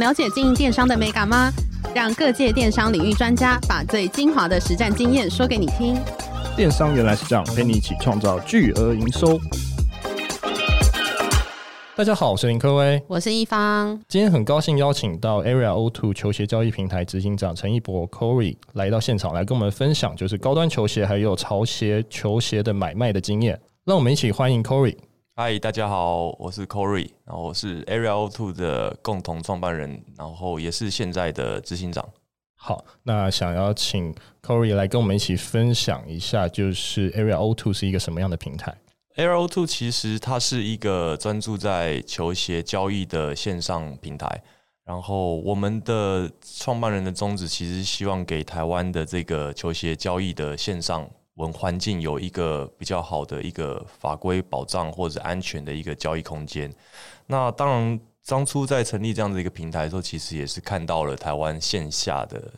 [0.00, 1.52] 了解经营电商的美感吗？
[1.94, 5.94] 让各界电商领域专家把最精华的实战经验说给你听。
[6.56, 9.38] 电商原来是这样，陪你一起创造巨额营收。
[11.94, 14.00] 大家好，我是林科威，我是一方。
[14.08, 23.60] 今天很高兴邀请到 Area O Two 球鞋交易平台执行长陈一博 Corey 来到现场，来跟我们分享就是高端球鞋还有潮鞋球鞋的买卖的经验。
[23.84, 24.96] 让我们一起欢迎 Corey。
[25.42, 32.06] 嗨，大家好，我是 Corey，然后我是 Area O2 的共同创办人，然后也是现在的执行长。
[32.56, 38.76] 好，那想要请 Corey 来跟我们一起分享一下，就是 Area O2 是一个什么样的平台
[39.16, 44.42] ？Area O2 其实它是一个专注在球鞋交易的线上平台，
[44.84, 51.08] 然后我们的创办人的宗旨其实希望给台湾的这个球鞋交易的线上。
[51.34, 56.72] 文环境有一个比较好的一个法规保障或者安全的一个交易空间。
[57.26, 62.52] 那当然，当初在成立这样的一个平台的时候，其实也是看到了台湾线下的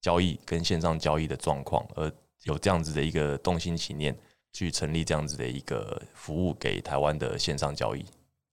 [0.00, 2.10] 交易跟线上交易的状况，而
[2.44, 4.16] 有这样子的一个动心起念，
[4.52, 8.04] 去成立这样子的一个服务给台湾的线上交易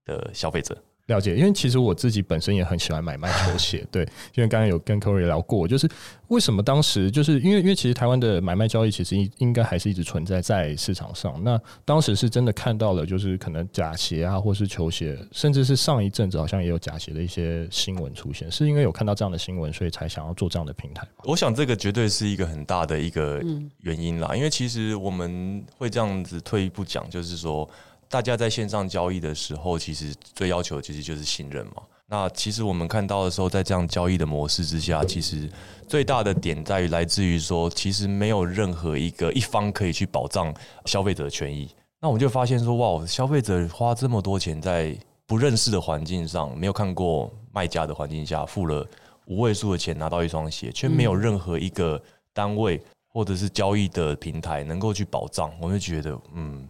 [0.06, 0.78] 的消费者。
[1.10, 4.04] 了解，因为其实我自己本身也很喜欢买卖球鞋， 对，
[4.36, 5.90] 因为刚刚有跟 Corey 聊过，就是
[6.28, 21.08] 为什么当时就是因为因为其实台湾的买卖交易其实应应该还是一直存在在市场上，那当时是真的看到了，就是可能假鞋啊，或是球鞋，甚至是上一阵子好像也有假鞋的一些新闻出现，是因为有看到这样的新闻，所以才想要做这样的平台。
[21.24, 23.44] 我想这个绝对是一个很大的一个
[23.82, 27.68] 原因啦，因为其实我们会这样子退一步讲，就是说。
[28.10, 31.84] 大家在线上交易的时候，其实最要求其实就是信任嘛。
[32.08, 35.48] 那其实我们看到的时候，在这样交易的模式之下，其实
[35.88, 40.52] 最大的点在于来自于说，其实没有任何一个一方可以去保障
[40.86, 41.70] 消费者的权益。
[42.02, 48.84] 那我们就发现说，哇，消费者花这么多钱在不认识的环境上，没有看过卖家的环境下，付了
[49.28, 52.02] 五位数的钱拿到一双鞋，却没有任何一个
[52.34, 56.68] 单位或者是交易的平台能够去保障，我就觉得，嗯。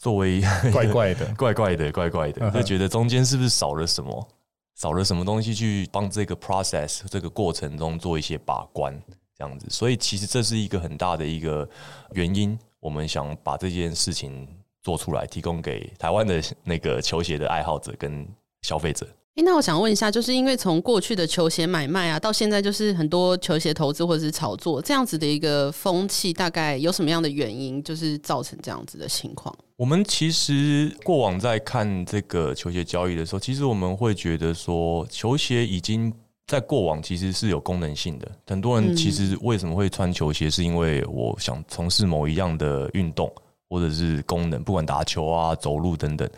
[0.00, 0.40] 作为
[0.72, 4.28] 怪怪的、怪怪的、怪怪的，就觉得中间是不是少了什么？
[4.76, 8.98] 少了什么东西去帮这个 process 这个过程中做一些把关，
[9.36, 9.66] 这样子。
[9.68, 11.68] 所以其实这是一个很大的一个
[12.12, 14.48] 原因，我们想把这件事情
[14.82, 18.26] 做出来，提供给台湾的那个球鞋的爱好者跟
[18.62, 19.06] 消费者。
[19.36, 29.56] 欸，那我想问一下，就是因为从过去的球鞋买卖啊，到现在就是很多球鞋投资或者是炒作这样子的一个风气，大概有什么样的原因，就是造成这样子的情况？
[29.76, 36.12] 我们其实过往在看这个球鞋交易的时候，其实我们会觉得说，球鞋已经
[36.48, 38.28] 在过往其实是有功能性的。
[38.48, 43.32] 很多人其实为什么会穿球鞋，是因为我想从事某一样的运动，
[43.70, 46.28] 或者是功能，不管打球啊、走路等等。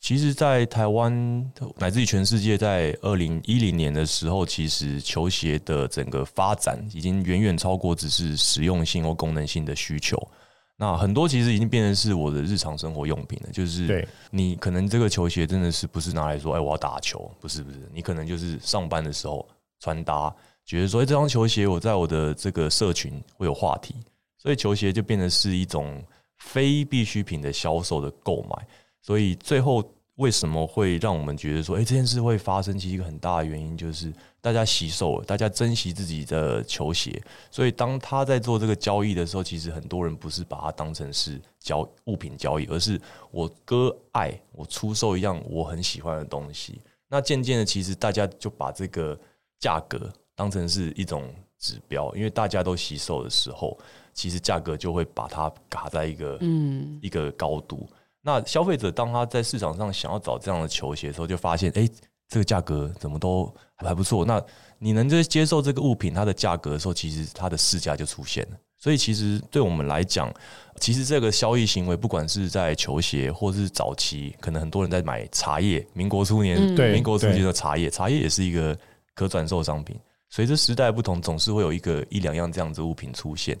[0.00, 10.16] 其实，在台湾乃至于全世界，在二零一零年的时候，其实球鞋的整个发展已经远远超过只是实用性或功能性的需求。
[10.76, 13.50] 那很多其实已经变成是我的日常生活用品了。
[13.52, 19.46] 就是你可能这个球鞋真的是不是拿来说，哎，我要打球，不是不是，你可能就是上班的时候
[19.80, 20.32] 穿搭，
[20.64, 23.96] 觉得说，哎，这双球鞋我在我的这个社群会有话题，
[24.40, 26.00] 所以球鞋就变成是一种
[26.38, 28.66] 非必需品的销售的购买。
[29.00, 29.82] 所以最后
[30.16, 32.76] 为什么会让我们觉得说，哎，这件事会发生？
[32.76, 37.22] 其实一个很大的原因就是大家惜售了，大家珍惜自己的球鞋。
[37.50, 43.00] 所以当他在做这个交易的时候，其实很多人不是把它当成是交物品交易，而是
[43.30, 46.80] 我割爱，我出售一样我很喜欢的东西。
[47.08, 49.18] 那渐渐的，其实大家就把这个
[49.60, 53.78] 价格当成是一种指标，因为大家都惜售的时候，
[54.12, 57.88] 其实价格就会把它卡在一个嗯一个高度。
[58.28, 61.88] 那消费者当他在市场上想要找这样的球鞋的时候，就发现，哎，
[62.28, 64.22] 这个价格怎么都还不错。
[64.22, 64.38] 那
[64.78, 68.58] 你能就接受这个物品它的价格的时候，其实它的市价就出现了。
[68.76, 70.30] 所以其实对我们来讲，
[70.78, 75.82] 其实这个交易行为，不管是在球鞋，或是早期，可能很多人在买茶叶。
[75.94, 78.78] 民国初年，对民国初期的茶叶，茶叶也是一个
[79.14, 79.98] 可转售商品。
[80.28, 83.56] 随着时代不同，总是会有一个一两样这样子物品出现。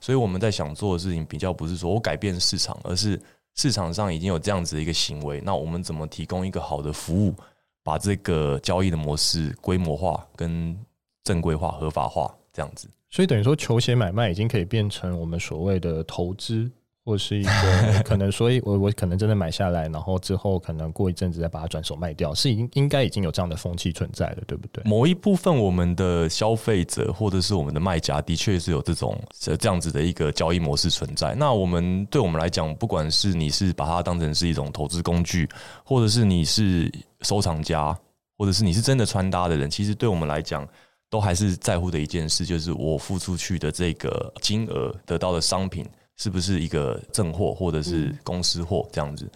[0.00, 3.20] 所以我们在想做的事情，比较不是说我改变市场，而是。
[3.54, 7.34] 市场上已经有这样子的一个行为，那我们怎么提供一个好的服务，
[7.82, 10.76] 把这个交易的模式规模化、跟
[11.24, 12.88] 正规化、合法化这样子？
[13.10, 16.70] 所以等于说，球鞋买卖已经可以变成我们所谓的投资。
[17.04, 17.50] 或是一个
[18.04, 24.84] 可能，所以我我可能真的买下来，然后之后可能过一阵子再把它转手卖掉，是已经应该已经有这样的风气存在了，对不对？
[24.84, 31.34] 某一部分我们的消费者或者是我们的卖家，的确是有这种这样子的一个交易模式存在。
[31.34, 35.48] 那我们对我们来讲，不管是你是把它当成是一种投资工具，
[35.84, 36.88] 或者是你是
[37.22, 37.98] 收藏家，
[38.38, 40.66] 或者是你是真的穿搭的人，其实对我们来讲，
[41.10, 45.84] 都还是在乎的一件事，就是我付出去的这个金额得到的商品
[46.22, 49.28] 是不是一个正货，或者是公司货这样子。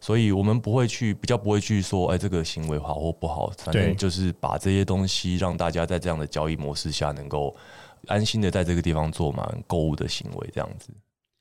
[0.00, 7.54] 所以我们不会去比较不会去说，哎，这个行为好或不好，反正就是把这些东西让大家在这样的交易模式下能够
[8.08, 10.88] 安心的在这个地方做满购物的行为，这样子。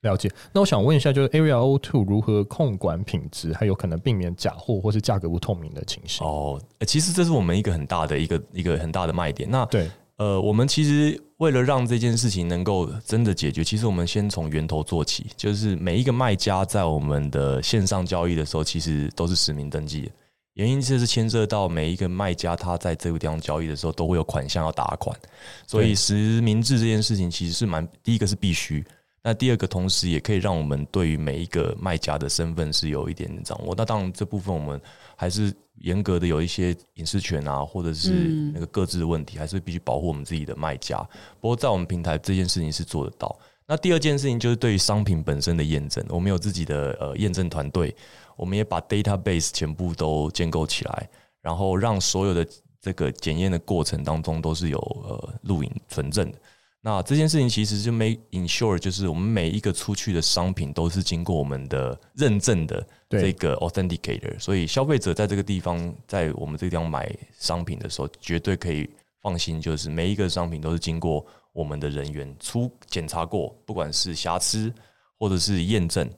[0.01, 0.31] 了解。
[0.53, 6.24] 那我想问一下，就是 Area O2 如何控管品质，还有可能避免假货或是价格不透明的情形？
[6.24, 9.50] 哦，其实这是我们一个很大的一个一个很大的卖点。
[9.50, 9.89] 那对。
[10.21, 20.12] 呃，我们其实为了让这件事情能够真的解决，其实我们先从源头做起，就是每一个卖家在我们的线上交易的时候，其实都是实名登记。
[20.53, 25.18] 原因就是牵涉到每一个卖家他在这个地方交易的时候，都会有款项要打款，
[25.65, 28.85] 所以实名制这件事情其实是蛮第一个是必须。
[29.23, 33.75] 那第二个，同时也可以让我们对于每一个卖家的身份是有一点点掌握。
[33.77, 34.81] 那当然，这部分我们
[35.15, 38.09] 还是严格的有一些隐私权啊，或者是
[38.53, 40.97] 那个各自的问题，还是必须保护我们自己的卖家。
[41.39, 43.38] 不过在我们平台这件事情是做得到。
[43.68, 47.95] 那第二件事情就是对于商品本身的验证，我们有自己的呃验证团队，
[48.35, 51.09] 我们也把 database 全部都建构起来，
[51.41, 52.45] 然后让所有的
[52.81, 56.38] 这个检验的过程当中都是有呃录影存证的。
[56.83, 68.89] 那这件事情其实就 make ensure，就是我们每一个出去的商品都是经过我们的认证的这个 authenticator，所以消费者在这个地方，在我们这个地方买商品的时候，绝对可以
[69.21, 71.23] 放心，就是每一个商品都是经过
[71.53, 74.73] 我们的人员出检查过，不管是瑕疵
[75.19, 76.09] 或者是验证，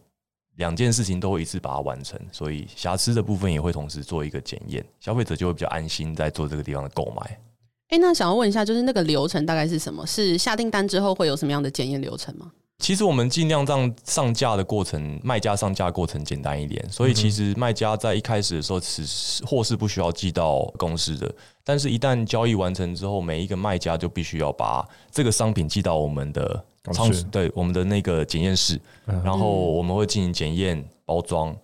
[0.56, 7.38] 两件事情都会一次把它完成，所以瑕疵的部分也会同时做一个检验，消费者就会比较安心在做这个地方的购买。
[7.94, 10.04] 哎，那想要问一下，就是那个流程大概是什么？
[10.08, 12.52] 是下订单之后会有什么样的检验流程吗？
[12.80, 16.84] 其实我们尽量让上架的过程，卖家上架过程简单一点。
[16.90, 21.32] 所以其实卖家在一开始的时候，是货是不需要寄到公司的。
[21.64, 31.56] 但是，一旦交易完成之后，每一个卖家就必须要把这个商品寄到我们的仓，对我们的那个检验室，然后我们会进行检验、包装，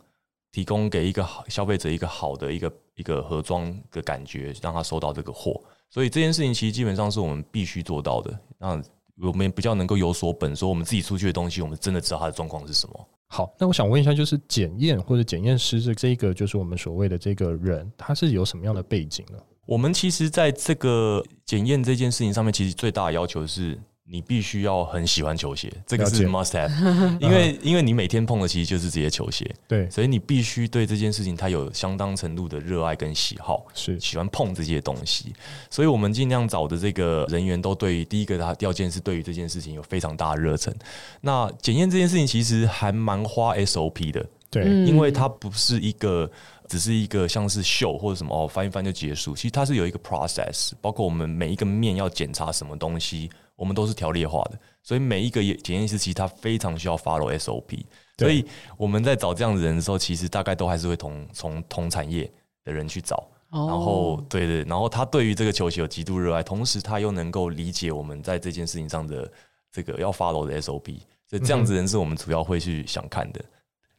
[0.51, 5.59] 提供给一个好消费者一个好的一个一个盒装的感觉，让他收到这个货。
[5.89, 8.81] 所以这件事情其实基本上是我们必须做到的，那
[9.21, 13.07] 我们比较能够有所本，说我们自己出去的东西，我们真的知道它的状况是什么。
[13.27, 19.37] 好，那我想问一下，就是检验或者检验师这这一个，就是我们所谓的这个人，他是有什么样的背景呢？
[19.65, 23.77] 我们其实在这个检验这件事情上面，其实最大的要求是。
[24.11, 26.69] 你必须要很喜欢球鞋，这个是 must have，
[27.21, 33.99] 因为因为你每天碰的其实就是这些球鞋，对，所以你必须对这件事情它有相当程度的热爱跟喜好，是。
[33.99, 35.31] 喜欢碰这些东西，
[35.69, 40.73] 所以我们尽量找的这个人员都对于第一个他条件是对于这件事情有非常大的热忱。
[41.21, 46.27] 那检验这件事情其实还蛮花 SOP 的，对，因为它不是一个
[46.67, 53.29] 只是一个像是秀或者什么哦翻一翻就结束，其实它是有一个 process，包括我们每一个面要检查什么东西。
[53.59, 57.83] 我们都是条列化的，所以每一个检验师其实他非常需要 follow SOP。
[58.17, 58.45] 所以
[58.77, 62.29] 我们在找这样的人的时候，其实大概都还是会同从同产业
[62.63, 63.27] 的人去找。
[63.51, 69.29] 然后，对对，然后他对于这个球鞋有极度热爱，同时他又能够理解我们在这件事情上的
[69.71, 70.99] 这个要 follow 的 SOP。
[71.27, 73.43] 所以这样子人是我们主要会去想看的，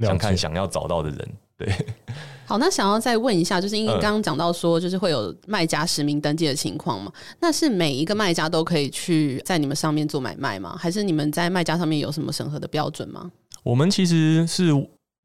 [0.00, 1.28] 想看想要找到的人。
[1.56, 1.86] 对，
[2.50, 7.12] 好，那想要再问一下，就是因为刚刚讲到说，就是会有卖家实名登记的情况嘛？
[7.38, 10.76] 那是每一个卖家都可以去在你们上面做买卖吗？
[10.76, 13.30] 还是你们在卖家上面有什么审核的标准吗？
[13.62, 14.72] 我们其实是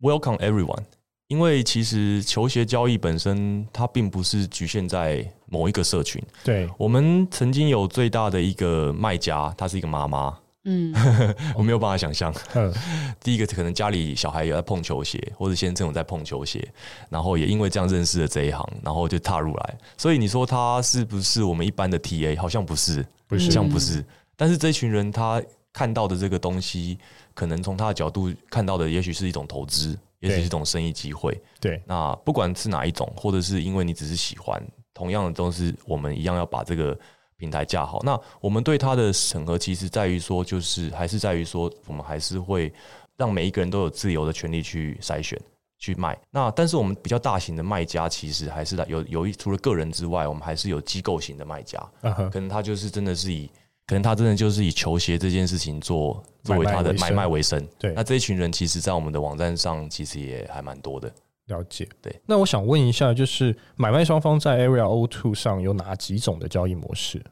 [0.01, 0.83] welcome everyone，
[1.29, 6.21] 因为其实球鞋交易本身它并不是局限在某一个社群。
[6.43, 10.37] 对，我们曾经有最大的一个卖家，她是一个妈妈。
[10.65, 10.93] 嗯，
[11.55, 12.33] 我没有办法想象。
[13.21, 16.67] 第一个可能家里小孩有在碰球鞋，或者先生有在碰球鞋，
[17.07, 19.77] 然后也因为这样认识了这一行，然后就踏入来。
[19.95, 22.39] 所以你说他是不是我们一般的 TA？
[22.39, 24.03] 好像不是，不是，好像不是。
[24.35, 25.41] 但是这群人他
[25.71, 26.97] 看到的这个东西，
[27.35, 31.39] 可能从他的角度看到的，也许是一种投资，也许是一种生意机会。
[31.59, 34.61] 对，那不管是哪一种，或者是因为你只是喜欢，
[34.95, 36.97] 同样的都是我们一样要把这个。
[37.37, 42.71] 平台架好，那我们对它的审核其实在于说，就是还是在于说，我们还是会
[43.17, 45.39] 让每一个人都有自由的权利去筛选、
[45.77, 46.17] 去卖。
[46.31, 51.77] 那但是我们比较大型的卖家，其实还是有有一除了个人之外，我们还是有机构型的卖家。
[52.01, 53.47] 可能他就是真的是以，
[53.87, 57.67] 可能他真的就是以球鞋这件事情做作为他的买卖为生。
[57.77, 61.11] 对，那这一群人其实，在我们的网站上其实也还蛮多的。
[61.47, 62.21] 了解，对。
[62.25, 67.23] 那我想问一下，就是买卖双方在 Area O Two 上有哪几种的交易模式？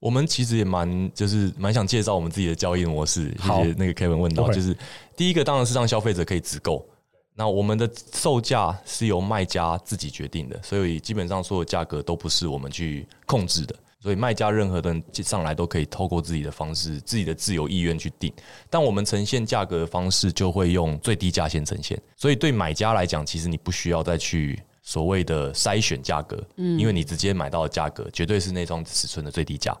[0.00, 3.34] 我们其实也蛮，就是蛮想介绍我们自己的交易模式。
[3.40, 4.76] 谢谢那个 Kevin 问到，就是
[5.16, 6.86] 第一个当然是让消费者可以直购。
[7.34, 13.74] 那我们的售价是由卖家自己决定的，所以基本上所有价格都不是我们去控制的。
[14.04, 18.30] 所以卖家任何的人上来都可以透过自己的方式、自己的自由意愿去定，
[18.68, 21.98] 但我们呈现价格的方式就会用最低价先呈现。
[22.14, 29.74] 所以对买家来讲，其实你不需要再去所谓的筛选价格，嗯，因为你直接买到的价格绝对是那双尺寸的最低价，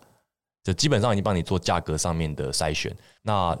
[0.62, 2.90] 就基本上已经帮你做价格上面的筛选。
[3.20, 3.54] 那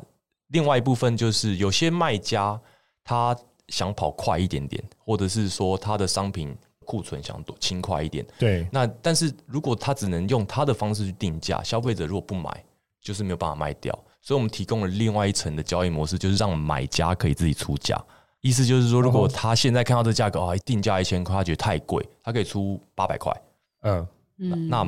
[0.48, 2.58] 另外一部分就是有些卖家
[3.04, 3.36] 他。
[3.68, 6.54] 想跑快一点点，或者是说他的商品
[6.84, 8.66] 库存想多轻快一点，对。
[8.72, 12.64] 那但是如果他只能用他的方式去定价，消费者如果不买，
[13.00, 13.92] 就是没有办法卖掉。
[14.20, 18.00] 所以我们提供了另外一层的交易模式，就是让买家可以自己出价。
[18.40, 23.32] 意思就是说，如果他现在看到这价格啊，定价一千块，他觉得太贵，他可以出八百块。
[23.82, 24.06] 嗯，
[24.68, 24.86] 那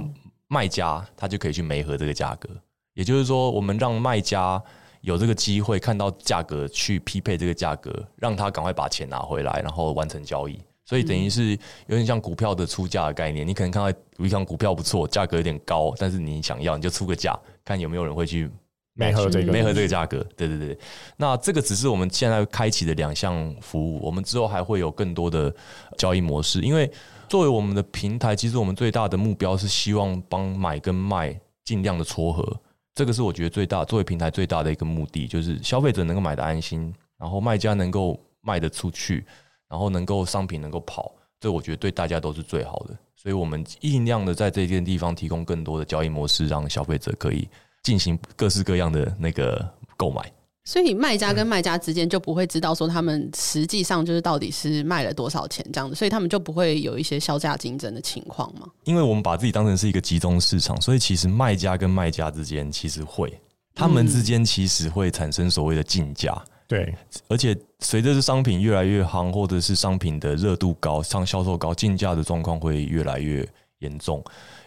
[0.48, 2.48] 卖家他就可以去媒合这个价格。
[2.94, 4.62] 也就是说，我们让卖家。
[5.02, 10.58] 有这个机会看到价格去匹配这个价格，让他赶快把钱拿回来，然后完成交易。
[10.86, 11.50] 所以等于是
[11.88, 13.46] 有点像股票的出价的概念。
[13.46, 18.48] 你可能看到有一张股票不错，价格有点高，但是你想要，你就出个价，看有没有人会去
[18.94, 20.24] 没合这个没合这个价格。
[20.36, 20.78] 对对对，
[21.16, 25.54] 那这个只是我们现在开启的两项服务，我们之后还会有更多的
[25.98, 26.62] 交易模式。
[26.62, 26.90] 因为
[27.28, 32.56] 作为我们的平台，其实我们最大的目标是希望帮买跟卖尽量的撮合。
[32.94, 39.26] 这个是我觉得最大，作为平台最大的一个目的，就是消费者能够买得安心，然后卖家能够卖得出去，
[39.68, 42.96] 然后能够商品能够跑，这我觉得对大家都是最好的。
[43.14, 47.48] 所以我们尽量的在这件地方提供更多的交易模式，让消费者可以
[47.82, 50.30] 进行各式各样的那个购买。
[50.64, 58.66] 所以卖家跟卖家之间就不会知道说他们实际上就是到底是卖了多少钱这样子，所以他们就不会有一些销价竞争的情况嘛。
[58.84, 63.40] 因为我们把自己当成是一个集中市场，所以其实卖家跟卖家之间其实会，
[63.74, 66.36] 他们之间其实会产生所谓的竞价。
[66.66, 66.94] 对，
[67.28, 74.22] 而且随着这商品越来越夯，或者是商品的热度高、上销售高，竞价的状况会越来越严重。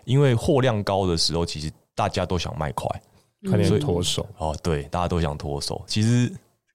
[0.06, 2.88] 因为货量高的时候，其实大家都想卖快。
[3.48, 4.54] 快点脱手哦！
[4.62, 5.82] 对，大家都想脱手。
[5.88, 6.30] 其实，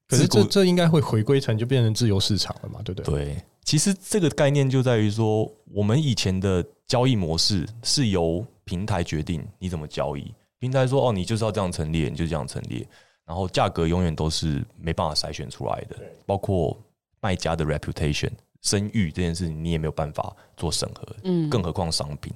[0.09, 2.81] 可是这这应该会回归成就变成自由市场了嘛？
[2.83, 3.15] 对不对？
[3.15, 10.33] 对，其实这个概念就在于说，我们以前的交易模式是由平台决定你怎么交易。
[10.59, 12.89] 平台说：“哦，你就是要这样陈列，你就这样陈列。”
[13.27, 16.79] 然后价格永远都是没办法筛选出来的，包括
[17.21, 21.17] 卖家的 reputation 声誉这件事情，你也没有办法做审核。
[21.25, 22.33] 嗯，更何况商品。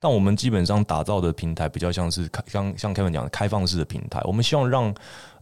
[0.00, 4.20] 但我们基本上打造的平台比较像是开，像像 Kevin 讲的开放式的平台。
[4.24, 4.92] 我们希望让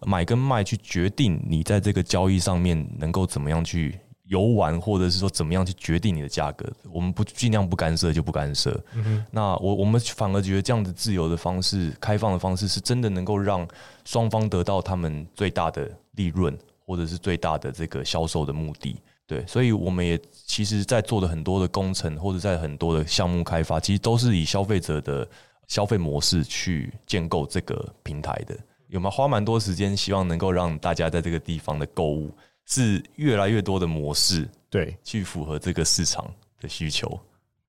[0.02, 3.99] 买跟卖去决定你在这个交易上面能够怎么样去
[4.31, 6.65] 游玩，或者是说怎么样去决定你的价格。
[6.93, 8.81] 我们不尽量不干涉就不干涉。
[8.95, 9.25] 嗯。
[9.33, 13.67] 那我我们反而觉得这样子自由的方式、开放的方式，是真的能够让
[14.05, 16.57] 双方得到他们最大的利润，
[16.87, 18.97] 或者是最大的这个销售的目的。
[19.27, 25.29] 对，所以我们也其实，在做的很多的工程，或者在很多的项目开发，其实都是以消费者的
[25.67, 28.57] 消费模式去建构这个平台的。
[28.89, 32.33] 有没有花蛮多时间，希望能够让大家在这个地方的购物
[32.71, 36.25] 是越来越多的模式，对，去符合这个市场
[36.61, 37.19] 的需求。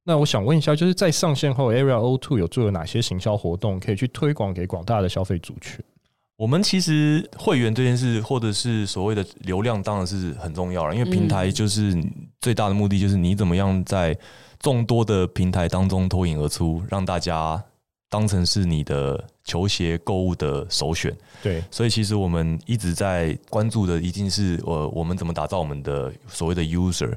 [0.04, 5.84] 那我想问一下，就是在上线后，Area O Two 有做了哪些行销活动，可以去推广给广大的消费族群？
[6.38, 10.96] 我们其实会员这件事，或者是所谓的流量，当然是很重要了。
[10.96, 11.96] 因为平台就是
[12.40, 14.18] 最大的目的，就是你怎么样在
[14.60, 17.64] 众多的平台当中脱颖而出，让大家
[18.12, 21.16] 当成是你的球鞋购物的首选。
[21.42, 27.16] 对，所以其实我们一直在关注的，一定是呃，我们怎么打造我们的所谓的 user。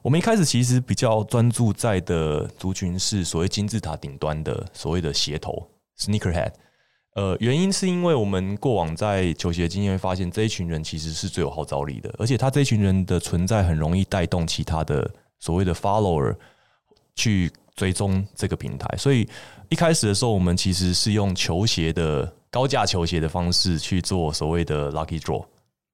[0.00, 5.68] 我们一开始其实比较专注在的族群是所谓金字塔顶端的所谓的鞋头
[5.98, 6.52] （sneakerhead）。
[7.16, 16.34] 呃，原因是因为我们过往在球鞋经验发现，这一群人其实是最有号召力的，而且他这一群人的存在很容易带动其他的所谓的 follower
[17.14, 18.88] 去追踪这个平台。
[18.96, 19.28] 所以
[19.70, 25.42] 一开始的时候，我们其实是用球鞋的高价球鞋的方式去做所谓的 lucky draw，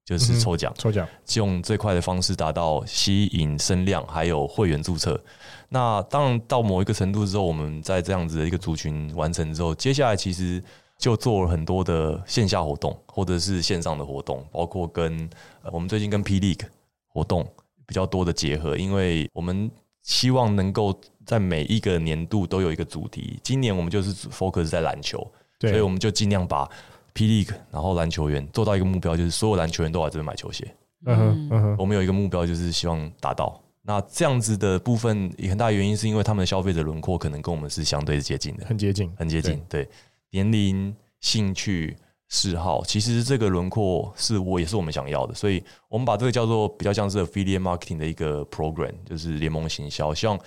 [0.05, 5.23] 就是抽奖，抽奖，用最快的方式达到吸引声量，还有会员注册。
[5.69, 10.61] 那当然到某一个程度之后，我们在这样子的一个族群完成之后，接下来其实。
[10.99, 15.29] 就做了很多的线下活动，或者是线上的活动，包括跟
[15.71, 16.65] 我们最近跟 P League
[17.09, 17.47] 活动
[17.85, 19.71] 比较多的结合，因为我们
[20.07, 23.39] 希望能够在每一个年度都有一个主题。
[23.43, 25.19] 今年我们就是 focus 在篮球，
[25.61, 26.67] 所以我们就尽量把
[27.13, 30.75] P League 然后篮球员做到一个目标，就是所有篮球员都来这边买球鞋。
[31.05, 33.61] 嗯哼，嗯哼，我们有一个目标，就是希望达到。
[33.83, 39.89] 那这样子的部分，很大原因是因为他们的消费者轮廓可能跟我们是相对接近的，很接近，很接近，对。
[40.31, 41.97] 年龄、兴趣，
[42.29, 50.39] 嗜好，其实这个轮廓是我也是我们想要的，所以我们把这个叫做比较像是 affiliate marketing 的一个 program，就是联盟行销，希望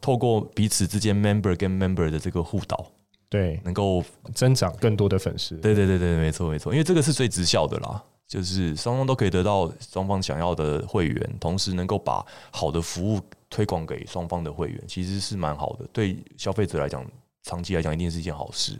[0.00, 2.84] 透过彼此之间 member 跟 member 的这个互导，
[3.28, 4.02] 对，能够
[4.34, 5.56] 增长更多的粉丝。
[5.58, 17.06] 对对对对，没错没错，因为这个是最直效的啦，就是双方都可以得到双方想要的会员，同时能够把好的服务推广给双方的会员，其实是蛮好的，对消费者来讲，
[17.44, 18.76] 长期来讲一定是一件好事。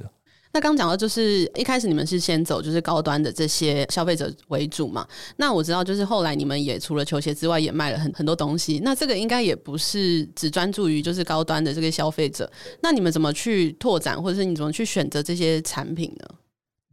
[0.52, 5.06] 那刚讲到就是一开始你们是先走就是高端的这些消费者为主嘛？
[5.36, 8.80] 那我知道就是后来你们也除了球鞋之外也卖了很很多东西。
[8.82, 12.50] 那这个应该也不是只专注于就是高端的这个消费者。
[12.82, 16.26] 那你们怎么去拓展，或者是你怎么去选择这些产品呢？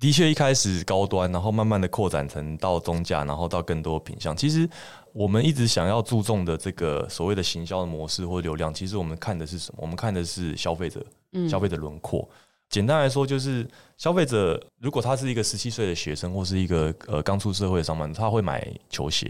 [0.02, 4.36] 的确，一开始高端，然后慢慢的扩展成到中价，然后到更多品相。
[4.36, 4.70] 其实
[5.14, 9.80] 我们一直想要注重的这个所谓的行销的模式或流量，其实我们看的是什么？
[9.82, 11.04] 我们看的是消费者，
[11.50, 12.28] 消费者轮廓。
[12.30, 12.36] 嗯
[12.76, 13.66] 简单来说，就是
[13.96, 19.26] 消费者如果他是一个十七岁的学生，或是一个呃刚出社会的上班族，他会买球鞋，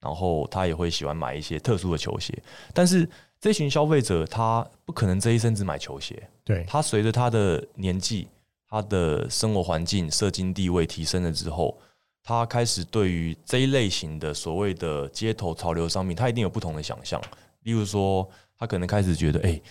[0.00, 2.32] 然后他也会喜欢买一些特殊的球鞋。
[2.72, 3.08] 但是
[3.40, 8.28] 这群消费者他不可能这一生只买球鞋，对，他随着他的年纪、
[8.68, 11.76] 他的生活环境、社经地位提升了之后，
[12.22, 17.20] 他开始对于这一类型的所谓的街头潮流商品，他一定有不同的想象。
[17.64, 19.62] 例如说，他可能开始觉得，哎、欸，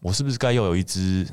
[0.00, 1.24] 我是不是该要有一只？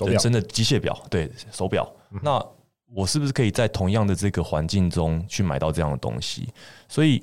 [0.00, 1.88] 人生的机械表，对手表，
[2.22, 2.44] 那
[2.92, 6.48] 我是不是可以在同样的这个环境中去买到这样的东西？
[6.88, 7.22] 所以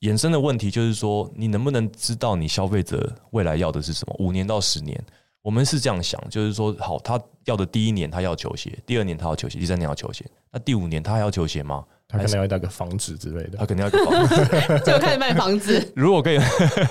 [0.00, 4.16] 衍生的问题就是说，你能不能知道你消费者未来要的是什么？
[4.18, 5.02] 五年到十年，
[5.42, 11.84] 我们是这样想，就是说，好，他要的第一年他要球鞋，第二年他要球鞋，第三年要球鞋，那第五年他还要球鞋吗？
[12.16, 14.36] 他可能要带个房子之类的，他肯定要个房子，
[14.84, 15.84] 就开始卖房子。
[15.94, 16.38] 如果可以，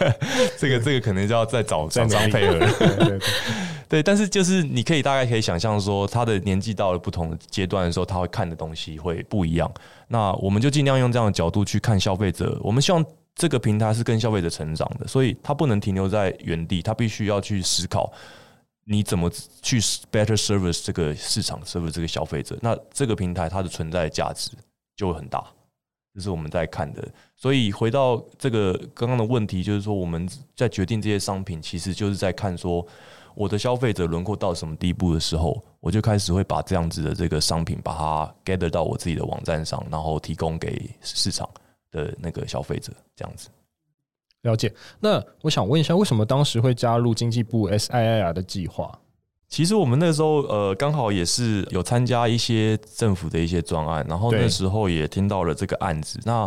[0.57, 3.19] 这个这个可能就要再找厂商配合。
[3.87, 9.71] 对，但是就是你可以大概可以想象说，他的年纪到了不同的阶段的时候，他会看的东西会不一样。
[10.07, 12.59] 那我们就尽量用这样的角度去看消费者。
[12.61, 13.05] 我们希望
[13.35, 18.11] 这个平台是跟消费者成长的，所以他不能停留在原地，他必须要去思考
[18.85, 19.79] 你怎么去
[20.11, 22.57] better service 这个市场，service 这个消费者。
[22.61, 24.49] 那这个平台它的存在价值。
[24.95, 25.45] 就会很大，
[26.13, 27.07] 这是我们在看的。
[27.35, 32.85] 所以回到这个刚刚的问题，就是说我们在决定这些商品，其实就是在看说
[33.35, 41.49] 我的消费者轮廓到什么地步的时候，我就开始会把这样子的这个商品把它 gather 到我自己的网站上，然后提供给市场
[41.91, 43.49] 的那个消费者，这样子。
[44.43, 44.73] 了解。
[44.99, 48.97] 那我想问一下，为什么当时会加入经济部 SIIR 的计划？
[49.55, 56.19] 其实我们那时候呃，刚好也是有参加一些政府的一些专案，然后那时候也听到了这个案子。
[56.25, 56.45] 那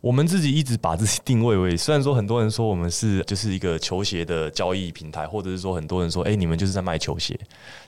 [0.00, 7.38] 我们自己一直把自己定位为，虽然说很多人说我们是就是一个球鞋的交易平台，或者是说很多人说，哎，你们就是在卖球鞋。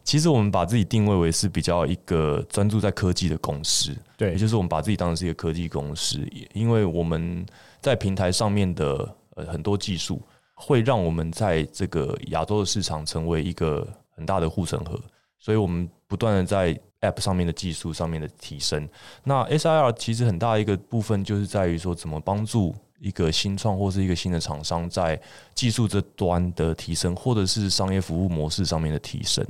[0.05, 6.21] 其实我们把自己定位为是比较一个专注在科技的公司，对，也就是我们把自己当成是一个科技公司，
[6.53, 7.43] 因为我们
[7.81, 10.21] 在平台上面的呃很多技术，
[10.53, 13.89] 会让我们在这个亚洲的市场成为一个。
[14.23, 14.97] 很大的护城河，
[15.41, 18.89] 所以我们不断的在 App 上面的技术上面的提升。
[19.25, 25.21] 那 SIR 其实很大一个部分就是在于说，怎么帮助一个新创或是一个新的厂商在
[25.57, 29.45] 技术这端的提升，或者是商业服务模式上面的提升。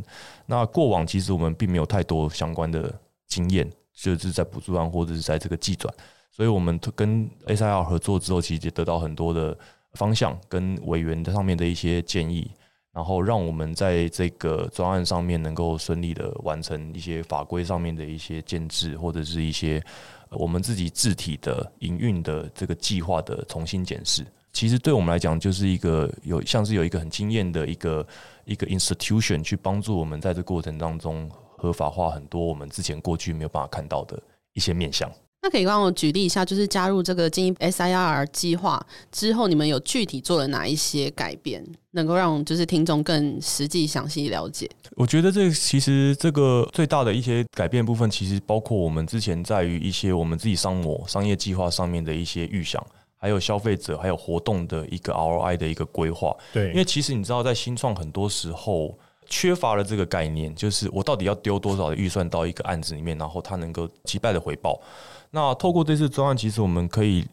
[0.46, 2.90] 那过往其实我们并没有太多相关的
[3.26, 5.92] 经验，就是在补助案或者是在这个技转，
[6.30, 9.54] 所以我们跟 SIR 合作之后，其实也得到很多的
[9.92, 12.50] 方向跟委员的上面的一些建议。
[12.92, 19.82] 然后让我们在这个专案上面能够顺利的完成一些法规上面的一些建制，或者是一些
[20.30, 24.26] 我们自己自体的营运的这个计划的重新检视。
[24.52, 28.06] 其实对我们来讲，就是一个有像是有一个很经验的一个
[28.44, 35.10] 一个 institution 去帮助我们在这过程当中合法化很多我们之前过去没有办法看到的一些面向。
[35.44, 44.70] 那可以帮我举例一下，就是加入这个经济 SIR 计划之后，你们有具体做了哪一些改变，能够让就是听众更实际详细了解？
[44.94, 52.80] 我觉得这其实这个最大的一些改变部分，其实包括我们之前在于一些我们自己商模商业计划上面的一些预想，
[53.16, 56.32] 还有消费者还有活动的一个 ROI 的一个规划。
[56.52, 58.96] 对，因为其实你知道，在新创很多时候
[59.28, 64.80] 缺乏了这个概念，就是我到底要丢多少的预算到一个案子里面，然后它能够击败的回报。
[65.34, 67.26] 那透过这次专案，其实我们可以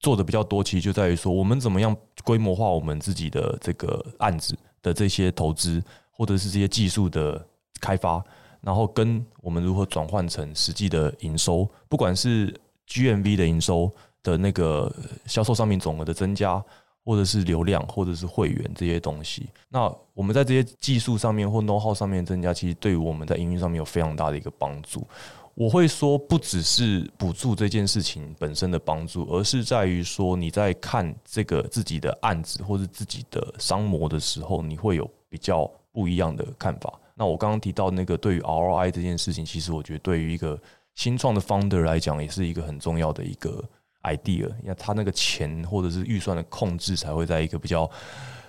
[0.00, 7.46] 做的比较多，其实就在于说，我们怎么样规模化我们自己的这个案子的这些投资，或者是这些技术的
[7.78, 8.24] 开发，
[8.62, 14.90] 然后跟我们如何转换成实际的营收，不管是 GMV 的营收的那个
[15.26, 16.64] 销售商品总额的增加，
[17.04, 19.46] 或者是流量，或者是会员这些东西。
[19.68, 25.06] 那我们在这些技术上面或 know how 上面增加，其实对于我们在营运上面有非常大的一个帮助。
[25.54, 36.98] 我会说，不只是补助这件事情本身的帮助，而是在于说你在看这个自己的案子或者自己的商模的时候，你会有比较不一样的看法。
[37.14, 40.58] 那我刚刚提到那个对于 ROI 这件事情，其实我觉得对于一个
[40.94, 43.62] 新创的 founder 来讲，也是一个很重要的一个
[44.04, 47.88] idea，因为他那个钱或者是预算的控制才会在一个比较。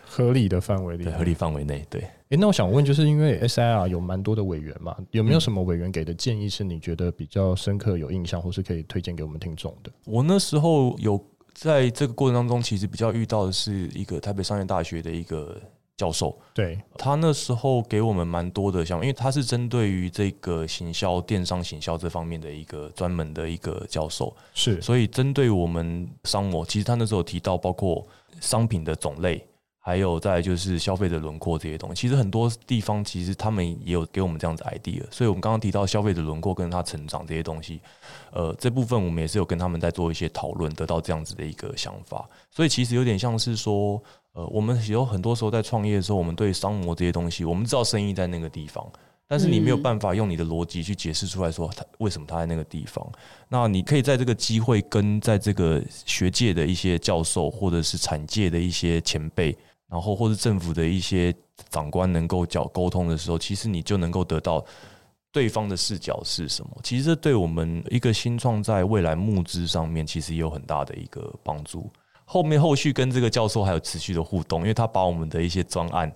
[0.06, 2.08] 合理的范围里，合理范围内，对。
[2.34, 9.92] 诶，那我想问，就是因为 SIR 有蛮多的委员嘛，有没有什么委员给的建议是你觉得比较深刻、有印象，或是可以推荐给我们听众的？
[10.04, 15.62] 我那时候有在这个过程当中，其实比较遇到的是一个台北商业大学的一个
[15.96, 28.04] 教授，对，他那时候给我们蛮多的想法，因为他是针对于这个行销、电商行销这方面的一个专门的一个教授，是，所以针对我们商模，其实他那时候提到包括
[28.42, 29.46] 商品的种类。
[29.86, 37.82] 还有再就是消费者轮廓这些东西，其实很多地方其实他们也有给我们这样子 idea，所以我们刚刚提到消费者轮廓跟他成长这些东西，
[38.32, 42.26] 呃，这部分我们也是有跟他们在做一些讨论，得到这样子的一个想法。
[42.50, 48.90] 所以其实有点像是说，呃，我们有很多时候在创业的时候，我们对商模这些东西，我们知道生意在那个地方。
[49.26, 53.06] 但是你没有办法用你的逻辑去解释出来说他为什么他在那个地方。
[53.50, 59.58] 那你可以在这个机会跟在这个学界的一些教授或者是产界的一些前辈，
[59.94, 61.32] 然后或者政府的一些
[61.70, 64.66] 长官能够讲沟通的时候，其实你就能够得到
[65.32, 66.72] 对方的视角是什么。
[66.82, 71.88] 其实这对我们一个新创在未来募资上面，其实也有很大的一个帮助。
[72.26, 76.12] 后面后续跟这个教授还有持续的互动，因为他把我们的一些专案。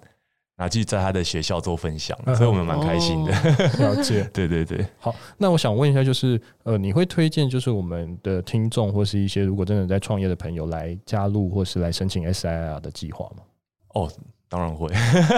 [0.59, 3.31] 拿去在他的学校做分享，所以我们蛮开心的。
[3.77, 4.83] 了解， 对对对。
[4.97, 13.43] 好，那我想问一下，就是呃，你会推荐就是我们的听众或是一些如果真的在创业的朋友来加入或是来申请 SIR 的计划吗？
[13.93, 14.11] 哦，
[14.49, 14.89] 当然会，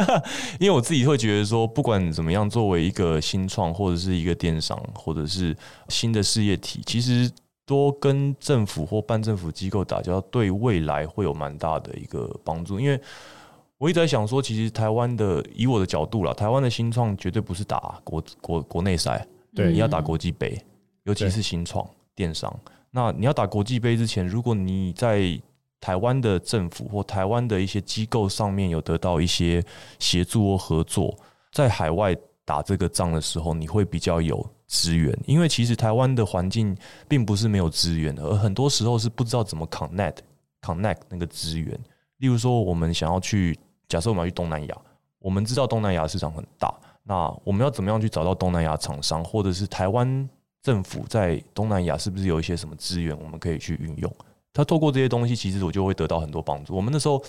[0.59, 5.55] 因为我自己会觉得说，不管怎么样，作为一个新创或者是一个电商或者是
[5.87, 7.31] 新的事业体，其实
[7.65, 12.99] 多跟政府或半政府机构打交道，对未来会有蛮大的一个帮助，因为。
[13.81, 20.61] 我一直在想说，其实台湾的，以我的角度啦，台湾的新创绝对不是打国国国内赛，对，你要打国际杯，
[21.03, 22.53] 尤其是新创电商。
[22.91, 25.19] 那你要打国际杯之前，如果你在
[25.79, 29.63] 台湾的政府或台湾的一些机构上面有得到一些
[29.99, 31.17] 协助或合作，
[31.51, 32.15] 在海外
[32.45, 36.75] 打这个仗的时候，你会比较有资源，因为其实台湾的环境
[37.07, 40.17] 并不是没有资源的，而很多时候是不知道怎么 connect
[40.61, 41.79] connect 那个资源。
[42.17, 43.57] 例如说，我们想要去。
[43.87, 44.77] 假设我们要去东南亚，
[45.17, 50.29] 我们知道东南亚市场很大，那我们要怎么样去找到东南亚厂商，或者是台湾
[50.61, 54.15] 政府在东南亚是不是有一些什么资源我们可以去运用？
[54.53, 56.75] 他透过这些东西，其实我就会得到很多帮助。
[56.75, 57.23] 我们那时候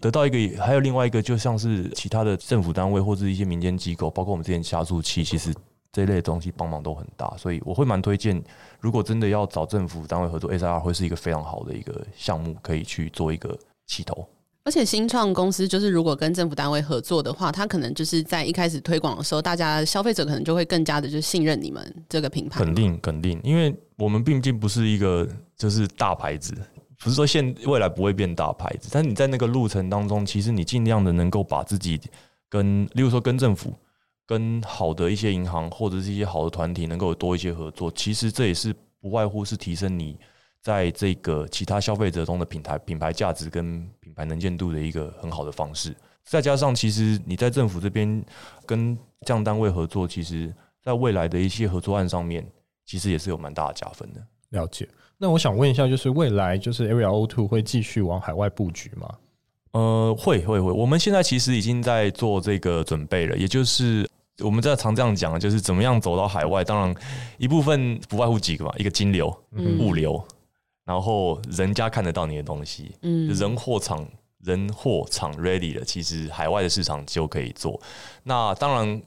[0.00, 5.54] 得到一个，还有另外一个，就像是其他的政府单位或者一些民间机构，包括我们之前加速器，其实
[5.92, 7.32] 这一类的东西帮忙都很大。
[7.36, 8.42] 所以我会蛮推荐，
[8.80, 13.56] 如果真的要找政府单位合作，SIR 会是一个非常好的一个项目，可以去做一个
[13.86, 14.28] 起头。
[14.66, 22.64] 而且新创公司就是如果跟政府单位合作的话，他可能就是在一开始推广的时候，大家消费者可能就会更加的就信任你们这个品牌。
[22.64, 26.54] 肯定肯定，因为我们毕竟不是一个就是大牌子，
[26.98, 32.00] 不是说现未来不会变大牌子，但你在那个路程当中，其实你尽量的能够把自己
[32.48, 33.74] 跟，例如说跟政府、
[34.26, 40.18] 跟好的一些银行或者是一些好的团体能够多一些合作，其实这也是不外乎是提升你。
[40.62, 48.24] 在这个其他消费者中的品牌品牌价值跟品牌能见度的一个很好的方式，再加上其实你在政府这边
[48.64, 50.50] 跟这样单位合作，其实
[50.82, 52.50] 在未来的一些合作案上面，
[52.86, 54.26] 其实也是有蛮大的加分的。
[54.48, 54.88] 了解。
[55.18, 59.08] 那我想问一下，就是未来就是 Area O2 会继续往海外布局吗？
[59.72, 60.70] 呃，会会会。
[60.70, 64.08] 我们现在其实已经在做这个准备了，也就是
[64.40, 66.62] 我们在常这样讲，就是怎么样走到海外。
[66.62, 66.94] 当然，
[67.38, 69.34] 一部分不外乎几个嘛，一个金流、
[69.80, 70.22] 物流。
[70.84, 74.06] 然后人家看得到你的东西，嗯，人货场
[74.42, 77.80] 人货场 ready 了，其实海外的市场就可以做。
[78.22, 79.02] 那当然，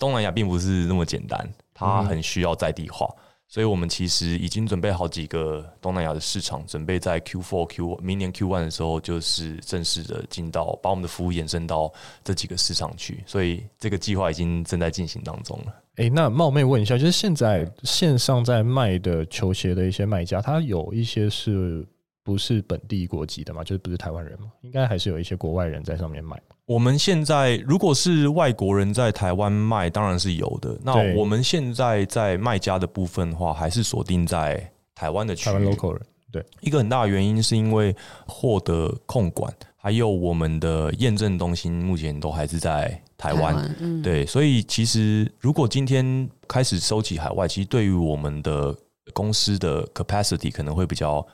[0.00, 3.08] 东南亚并不是那么简单，它很需要在地化。
[3.52, 11.92] 所以我们其实已经准备好几个东南亚的市场，准备在 Q4、Q 明年 Q1 的时候，就是正式的进到，把我们的服务延伸到
[12.24, 13.22] 这几个市场去。
[13.26, 15.74] 所以这个计划已经正在进行当中了。
[15.96, 21.86] 诶、那冒昧问一下，就是现在线上在卖的球鞋的一些卖家，他有一些是
[22.22, 23.62] 不是本地国籍的嘛？
[23.62, 24.46] 就是不是台湾人嘛？
[24.62, 26.40] 应该还是有一些国外人在上面卖。
[26.72, 30.74] 我们现在如果是外国人在台湾卖，当然是有的。
[30.82, 35.52] 那我们现在在卖家的部分的话，还是锁定在台湾的区域。
[35.52, 36.42] 台湾 local 人，对。
[36.62, 37.94] 一个很大的原因是因为
[38.26, 43.54] 货的控管，还有我们的验证中心目前都还是在台湾。
[43.54, 48.74] 台嗯、对，所以其实如果今天开始收集海外，其实对于我们的
[49.12, 51.26] 公司的 capacity 可能会比较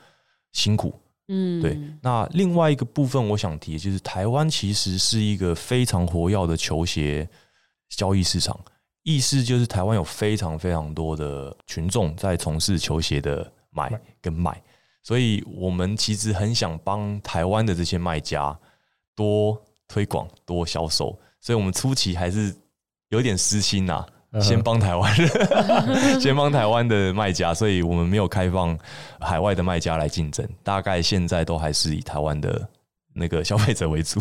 [0.51, 0.93] 辛苦。
[1.29, 1.79] 嗯，对。
[2.01, 7.29] 那另外一个部分，我想提的就是台湾其实是一个非常活跃的球鞋
[7.87, 8.59] 交易市场。
[9.03, 13.89] 意思就是台湾有非常非常多的群众在从事球鞋的买
[14.21, 14.61] 跟卖，
[15.01, 18.55] 所以我们其实很想帮台湾的这些卖家
[19.15, 22.53] 多推广、多销售，所以我们初期还是
[23.07, 24.07] 有点私心呐、啊，
[24.39, 25.27] 先帮台湾人，
[26.21, 28.77] 先帮台湾的卖家，所以我们没有开放
[29.19, 32.67] 海外的卖家来竞争，大概现在都还是以台湾的
[33.13, 34.19] 那个消费者为主。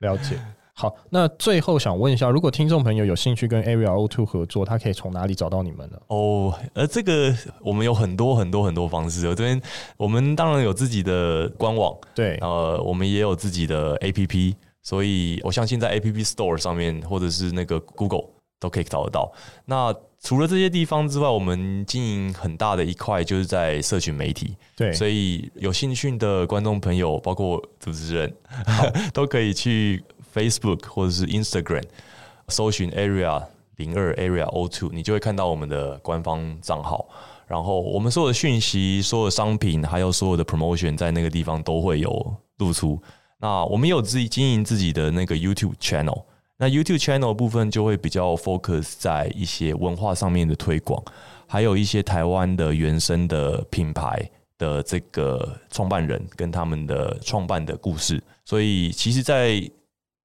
[0.00, 0.38] 了解。
[0.74, 5.98] 好，那最后想问一下，如果听众朋友有兴趣跟 Area O2 合作，他可以从哪里找到你们呢？
[6.06, 9.20] 哦，呃，这个我们有很多很多很多方式。
[9.34, 9.60] 这边
[9.98, 18.24] 我们当然有自己的官网，对，呃，我们也有自己的 APP，所以我相信在 APP Store 上面或者是那个 Google
[18.62, 19.30] 都可以找得到。
[19.66, 28.34] 那除了这些地方之外，我们经营很大的一块就是在社群媒体，对，所以有兴趣的观众朋友，包括主持人，
[29.12, 30.02] 都可以去。
[30.34, 31.82] Facebook 或者是 Instagram
[32.48, 33.44] 搜寻 Area
[33.76, 37.06] 零二 Area O Two，你就会看到我们的官方账号。
[37.46, 42.98] 然后我们所有的讯息、所有的商品，还有所有的 promotion，在那个地方都会有露出。
[43.40, 46.22] 那我们有自己经营自己的那个 YouTube channel，
[46.62, 51.02] 那 YouTube channel 部分就会比较 focus 在一些文化上面的推广，
[51.48, 58.22] 还有一些台湾的原生的品牌的这个创办人跟他们的创办的故事。
[58.44, 59.60] 所以其实，在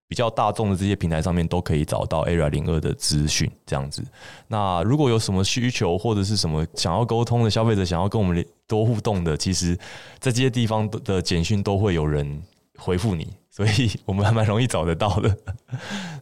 [0.07, 4.05] 比较大众的这些平台上面都可以找到 Area 零二的资讯，这样子。
[4.47, 9.75] 那如果有什么需求或者是什么想要沟通的消费者，想要跟我们多互动的，其实
[10.19, 12.39] 在这些地方的简讯都会有人
[12.77, 15.35] 回复你，所以 我们还蛮容易找得到的。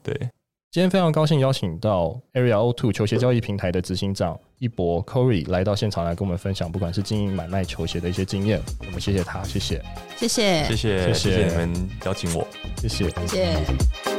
[0.01, 0.17] 对。
[0.71, 9.81] 今天非常高兴邀请到 Area O2 球鞋交易平台的执行长一博 Corey 来到现场来跟我们分享，不管是经营买卖球鞋的一些经验，我们谢谢他，谢谢，
[10.17, 12.45] 谢谢，谢谢，谢谢你们邀请我，
[12.77, 14.14] 谢谢，谢谢。